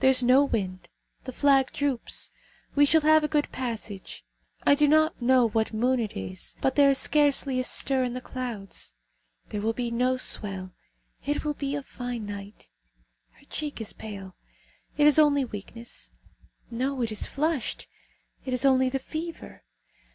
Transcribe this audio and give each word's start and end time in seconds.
There 0.00 0.08
is 0.08 0.22
no 0.22 0.42
wind: 0.42 0.88
the 1.24 1.32
flag 1.34 1.70
droops. 1.70 2.30
We 2.74 2.86
shall 2.86 3.02
have 3.02 3.22
a 3.22 3.28
good 3.28 3.52
passage. 3.52 4.24
I 4.66 4.74
do 4.74 4.88
not 4.88 5.20
know 5.20 5.50
what 5.50 5.74
moon 5.74 6.00
it 6.00 6.16
is, 6.16 6.56
but 6.62 6.76
there 6.76 6.88
is 6.88 6.96
scarcely 6.96 7.60
a 7.60 7.64
stir 7.64 8.02
in 8.02 8.14
the 8.14 8.22
clouds. 8.22 8.94
There 9.50 9.60
will 9.60 9.74
be 9.74 9.90
no 9.90 10.16
swell. 10.16 10.72
It 11.26 11.44
will 11.44 11.52
be 11.52 11.74
a 11.74 11.82
fine 11.82 12.24
night. 12.24 12.68
Her 13.32 13.44
cheek 13.50 13.78
is 13.78 13.92
pale; 13.92 14.34
it 14.96 15.06
is 15.06 15.18
only 15.18 15.44
weakness! 15.44 16.10
No, 16.70 17.02
it 17.02 17.12
is 17.12 17.26
flushed; 17.26 17.86
it 18.46 18.54
is 18.54 18.64
only 18.64 18.88
the 18.88 18.98
fever. 18.98 19.62